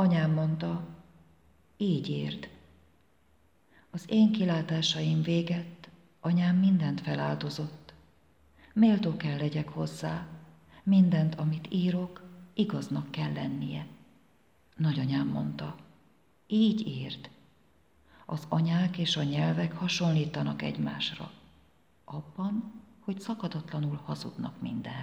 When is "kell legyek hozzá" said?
9.16-10.26